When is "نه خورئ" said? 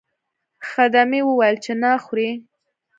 1.81-2.29